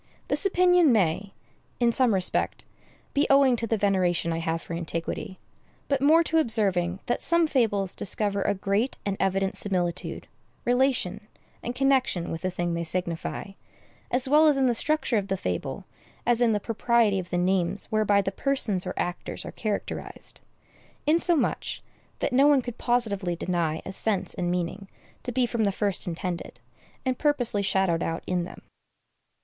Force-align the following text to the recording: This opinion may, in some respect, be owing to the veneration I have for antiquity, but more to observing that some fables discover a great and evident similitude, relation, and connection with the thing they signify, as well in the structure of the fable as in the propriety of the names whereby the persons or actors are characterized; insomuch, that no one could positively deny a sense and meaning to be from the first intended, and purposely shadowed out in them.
This 0.29 0.47
opinion 0.47 0.91
may, 0.91 1.35
in 1.79 1.91
some 1.91 2.15
respect, 2.15 2.65
be 3.13 3.27
owing 3.29 3.55
to 3.57 3.67
the 3.67 3.77
veneration 3.77 4.33
I 4.33 4.39
have 4.39 4.59
for 4.63 4.73
antiquity, 4.73 5.37
but 5.87 6.01
more 6.01 6.23
to 6.23 6.39
observing 6.39 7.01
that 7.05 7.21
some 7.21 7.45
fables 7.45 7.95
discover 7.95 8.41
a 8.41 8.55
great 8.55 8.97
and 9.05 9.15
evident 9.19 9.57
similitude, 9.57 10.25
relation, 10.65 11.27
and 11.61 11.75
connection 11.75 12.31
with 12.31 12.41
the 12.41 12.49
thing 12.49 12.73
they 12.73 12.83
signify, 12.83 13.51
as 14.09 14.27
well 14.27 14.47
in 14.47 14.65
the 14.65 14.73
structure 14.73 15.17
of 15.17 15.27
the 15.27 15.37
fable 15.37 15.85
as 16.25 16.41
in 16.41 16.51
the 16.51 16.59
propriety 16.59 17.19
of 17.19 17.29
the 17.29 17.37
names 17.37 17.85
whereby 17.91 18.23
the 18.23 18.31
persons 18.31 18.87
or 18.87 18.95
actors 18.97 19.45
are 19.45 19.51
characterized; 19.51 20.41
insomuch, 21.05 21.83
that 22.17 22.33
no 22.33 22.47
one 22.47 22.63
could 22.63 22.79
positively 22.79 23.35
deny 23.35 23.83
a 23.85 23.91
sense 23.91 24.33
and 24.33 24.49
meaning 24.49 24.87
to 25.21 25.31
be 25.31 25.45
from 25.45 25.63
the 25.63 25.71
first 25.71 26.07
intended, 26.07 26.59
and 27.05 27.19
purposely 27.19 27.61
shadowed 27.61 28.01
out 28.01 28.23
in 28.25 28.45
them. 28.45 28.63